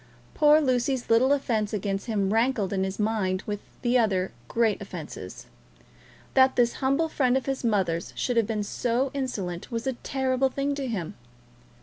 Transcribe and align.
Poor 0.33 0.59
Lucy's 0.59 1.11
little 1.11 1.31
offence 1.31 1.73
against 1.73 2.07
him 2.07 2.33
rankled 2.33 2.73
in 2.73 2.83
his 2.83 2.97
mind 2.97 3.43
with 3.45 3.59
the 3.83 3.99
other 3.99 4.31
great 4.47 4.81
offences. 4.81 5.45
That 6.33 6.55
this 6.55 6.73
humble 6.81 7.07
friend 7.07 7.37
of 7.37 7.45
his 7.45 7.63
mother's 7.63 8.11
should 8.15 8.35
have 8.37 8.47
been 8.47 8.63
so 8.63 9.11
insolent 9.13 9.71
was 9.71 9.85
a 9.85 9.93
terrible 9.93 10.49
thing 10.49 10.73
to 10.73 10.87
him. 10.87 11.13